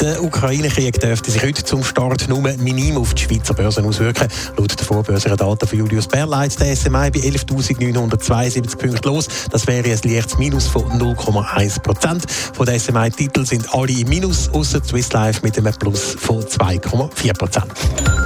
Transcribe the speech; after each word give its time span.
Der 0.00 0.22
Ukraine-Krieg 0.22 1.00
dürfte 1.00 1.30
sich 1.30 1.42
heute 1.42 1.64
zum 1.64 1.82
Start 1.82 2.28
nur 2.28 2.40
minim 2.40 2.96
auf 2.96 3.14
die 3.14 3.22
Schweizer 3.24 3.52
Börsen 3.52 3.84
auswirken. 3.84 4.28
Laut 4.56 4.78
der 4.78 4.86
Vorbörsendaten 4.86 5.68
von 5.68 5.78
Julius 5.78 6.06
Berleit 6.06 6.58
der 6.60 6.76
SMI 6.76 7.10
bei 7.10 7.20
11.972 7.20 8.76
Punkten 8.76 9.08
los. 9.08 9.28
Das 9.50 9.66
wäre 9.66 9.90
ein 9.90 10.00
leichtes 10.04 10.38
Minus 10.38 10.68
von 10.68 10.84
0,1 10.84 11.80
Prozent. 11.80 12.30
Von 12.30 12.66
den 12.66 12.78
SMI-Titeln 12.78 13.44
sind 13.44 13.74
alle 13.74 13.92
im 13.92 14.08
Minus, 14.08 14.48
außer 14.50 14.82
Swiss 14.84 15.12
Life 15.12 15.40
mit 15.42 15.58
einem 15.58 15.74
Plus 15.74 16.16
von 16.18 16.42
2,4 16.42 17.36
Prozent. 17.36 18.17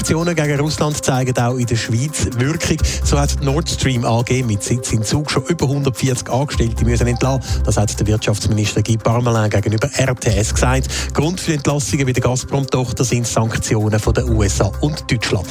Sanktionen 0.00 0.34
gegen 0.34 0.58
Russland 0.58 1.04
zeigen 1.04 1.36
auch 1.36 1.56
in 1.56 1.66
der 1.66 1.76
Schweiz 1.76 2.26
Wirkung. 2.38 2.78
So 3.04 3.20
hat 3.20 3.42
Nord 3.42 3.68
Stream 3.68 4.06
AG 4.06 4.30
mit 4.46 4.62
Sitz 4.62 4.92
in 4.92 5.02
Zug 5.02 5.30
schon 5.30 5.44
über 5.44 5.66
140 5.66 6.30
Angestellte 6.30 6.86
müssen 6.86 7.06
entlassen. 7.06 7.42
Das 7.66 7.76
hat 7.76 8.00
der 8.00 8.06
Wirtschaftsminister 8.06 8.82
Guy 8.82 8.96
Parmelin 8.96 9.50
gegenüber 9.50 9.88
RTS 9.88 10.54
gesagt. 10.54 10.88
Grund 11.12 11.38
für 11.38 11.52
Entlassungen 11.52 12.06
bei 12.06 12.12
der 12.12 12.22
Gazprom-Tochter 12.22 13.04
sind 13.04 13.26
Sanktionen 13.26 14.00
von 14.00 14.14
den 14.14 14.30
USA 14.30 14.72
und 14.80 15.04
Deutschland. 15.10 15.46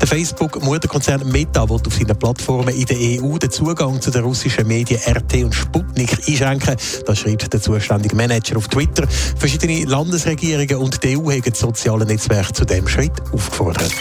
Der 0.00 0.08
Facebook-Mutterkonzern 0.08 1.30
Meta 1.30 1.68
will 1.68 1.80
auf 1.86 1.94
seinen 1.94 2.16
Plattformen 2.16 2.74
in 2.74 2.86
der 2.86 2.96
EU 2.96 3.38
den 3.38 3.50
Zugang 3.50 4.00
zu 4.00 4.10
den 4.10 4.24
russischen 4.24 4.66
Medien 4.66 5.00
RT 5.06 5.44
und 5.44 5.54
Sputnik 5.54 6.10
einschränken. 6.28 6.76
Das 7.06 7.18
schreibt 7.18 7.52
der 7.52 7.60
zuständige 7.60 8.16
Manager 8.16 8.56
auf 8.56 8.68
Twitter. 8.68 9.06
Verschiedene 9.36 9.84
Landesregierungen 9.84 10.76
und 10.76 11.02
die 11.02 11.16
EU 11.16 11.30
haben 11.30 11.42
das 11.42 11.58
soziale 11.58 12.04
Netzwerk 12.04 12.54
zu 12.54 12.64
dem 12.64 12.88
Schritt 12.88 13.20
aufgefordert. 13.32 13.92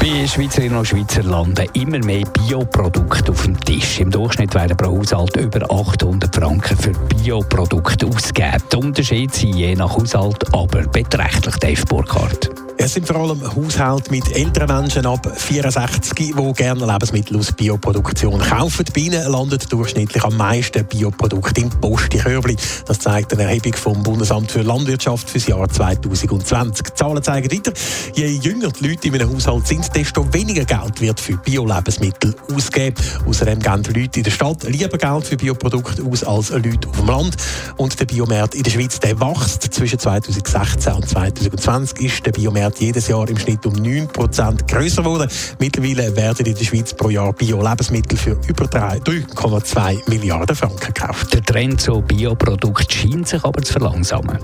Bei 0.00 0.26
Schweizerinnen 0.26 0.78
und 0.78 0.86
Schweizer 0.86 1.22
landen 1.22 1.66
immer 1.72 1.98
mehr 1.98 2.24
Bioprodukte 2.26 3.32
auf 3.32 3.42
dem 3.42 3.58
Tisch. 3.60 4.00
Im 4.00 4.10
Durchschnitt 4.10 4.54
werden 4.54 4.76
pro 4.76 4.98
Haushalt 4.98 5.36
über 5.36 5.68
800 5.70 6.34
Franken 6.34 6.76
für 6.76 6.92
Bioprodukte 6.92 8.06
ausgegeben. 8.06 8.62
Die 8.70 8.76
Unterschiede 8.76 9.34
sind 9.34 9.56
je 9.56 9.74
nach 9.74 9.96
Haushalt 9.96 10.44
aber 10.52 10.82
beträchtlich, 10.82 11.56
Dave 11.56 11.84
Burkhardt. 11.86 12.65
Es 12.78 12.92
sind 12.92 13.06
vor 13.06 13.16
allem 13.16 13.42
Haushalte 13.56 14.10
mit 14.10 14.30
älteren 14.36 14.68
Menschen 14.68 15.06
ab 15.06 15.26
64, 15.34 16.14
die 16.14 16.52
gerne 16.52 16.86
Lebensmittel 16.86 17.38
aus 17.38 17.50
Bioproduktion 17.52 18.38
kaufen. 18.38 18.84
Bei 18.94 19.00
ihnen 19.00 19.26
landet 19.30 19.72
durchschnittlich 19.72 20.22
am 20.22 20.36
meisten 20.36 20.84
Bioprodukte 20.84 21.62
im 21.62 21.70
Postikörbli. 21.70 22.54
Das 22.86 22.98
zeigt 22.98 23.32
eine 23.32 23.44
Erhebung 23.44 23.74
vom 23.74 24.02
Bundesamt 24.02 24.52
für 24.52 24.60
Landwirtschaft 24.60 25.28
für 25.28 25.38
das 25.38 25.46
Jahr 25.46 25.68
2020. 25.68 26.86
Die 26.86 26.94
Zahlen 26.94 27.22
zeigen 27.22 27.50
weiter, 27.50 27.72
je 28.14 28.26
jünger 28.26 28.68
die 28.68 28.88
Leute 28.88 29.08
in 29.08 29.14
einem 29.14 29.34
Haushalt 29.34 29.66
sind, 29.66 29.96
desto 29.96 30.32
weniger 30.34 30.64
Geld 30.64 31.00
wird 31.00 31.18
für 31.18 31.36
Bio-Lebensmittel 31.38 32.36
ausgegeben. 32.54 33.02
Außerdem 33.26 33.58
geben 33.58 33.82
die 33.84 34.00
Leute 34.00 34.20
in 34.20 34.24
der 34.24 34.30
Stadt 34.30 34.64
lieber 34.64 34.98
Geld 34.98 35.26
für 35.26 35.36
Bioprodukte 35.36 36.02
aus 36.04 36.22
als 36.22 36.50
Leute 36.50 36.88
auf 36.88 36.96
dem 36.96 37.06
Land. 37.06 37.36
Und 37.78 37.98
der 37.98 38.04
Biomarkt 38.04 38.54
in 38.54 38.62
der 38.62 38.70
Schweiz 38.70 39.00
der 39.00 39.18
wächst. 39.18 39.62
Zwischen 39.74 39.98
2016 39.98 40.92
und 40.92 41.08
2020 41.08 42.00
ist 42.00 42.26
der 42.26 42.32
Biomarkt 42.32 42.65
jedes 42.78 43.08
Jahr 43.08 43.28
im 43.28 43.38
Schnitt 43.38 43.64
um 43.66 43.74
9% 43.74 44.70
größer 44.70 45.02
geworden. 45.02 45.30
Mittlerweile 45.58 46.14
werden 46.16 46.46
in 46.46 46.54
der 46.54 46.64
Schweiz 46.64 46.94
pro 46.94 47.10
Jahr 47.10 47.32
Bio-Lebensmittel 47.32 48.18
für 48.18 48.38
über 48.48 48.64
3,2 48.64 50.08
Milliarden 50.08 50.56
Franken 50.56 50.92
gekauft. 50.92 51.32
Der 51.32 51.42
Trend 51.42 51.80
zu 51.80 52.02
Bioprodukten 52.02 52.90
scheint 52.90 53.28
sich 53.28 53.44
aber 53.44 53.62
zu 53.62 53.72
verlangsamen. 53.72 54.38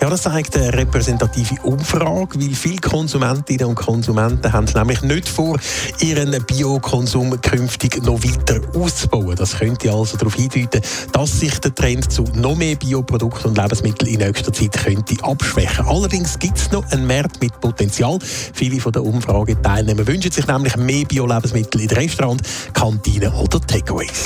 Ja, 0.00 0.10
das 0.10 0.22
zeigt 0.22 0.56
eine 0.56 0.72
repräsentative 0.72 1.60
Umfrage, 1.62 2.40
weil 2.40 2.54
viele 2.54 2.78
Konsumentinnen 2.78 3.66
und 3.66 3.74
Konsumenten 3.74 4.52
haben 4.52 4.66
nämlich 4.74 5.02
nicht 5.02 5.28
vor, 5.28 5.58
ihren 6.00 6.30
Biokonsum 6.44 7.40
künftig 7.40 8.02
noch 8.02 8.22
weiter 8.22 8.60
auszubauen. 8.74 9.36
Das 9.36 9.58
könnte 9.58 9.92
also 9.92 10.16
darauf 10.16 10.34
hindeuten, 10.34 10.80
dass 11.12 11.40
sich 11.40 11.58
der 11.60 11.74
Trend 11.74 12.10
zu 12.10 12.24
noch 12.34 12.56
mehr 12.56 12.76
Bioprodukten 12.76 13.50
und 13.50 13.58
Lebensmitteln 13.58 14.12
in 14.12 14.20
nächster 14.20 14.52
Zeit 14.52 14.72
könnte 14.72 15.22
abschwächen. 15.22 15.86
Allerdings 15.86 16.38
gibt 16.38 16.58
es 16.58 16.70
noch 16.70 16.84
einen 16.90 17.06
Markt 17.06 17.40
mit 17.40 17.52
Potenzial. 17.64 18.18
Viele 18.20 18.78
von 18.78 18.92
der 18.92 19.02
Umfrageteilnehmer 19.02 20.06
wünschen 20.06 20.30
sich 20.30 20.46
nämlich 20.46 20.76
mehr 20.76 21.06
Bio-Lebensmittel 21.06 21.80
in 21.80 21.88
Restaurants, 21.88 22.42
Kantinen 22.74 23.32
oder 23.32 23.58
Takeaways. 23.58 24.24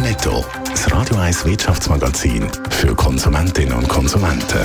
Netto. 0.00 0.44
Das 0.70 0.90
Radio 0.92 1.16
1 1.16 1.44
Wirtschaftsmagazin 1.44 2.46
für 2.70 2.94
Konsumentinnen 2.94 3.74
und 3.74 3.88
Konsumenten. 3.88 4.60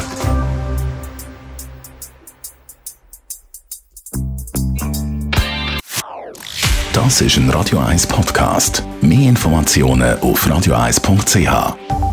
Das 6.93 7.21
ist 7.21 7.37
ein 7.37 7.49
Radio 7.49 7.79
1 7.79 8.05
Podcast. 8.07 8.83
Mehr 9.01 9.29
Informationen 9.29 10.19
auf 10.19 10.45
radio1.ch. 10.45 12.06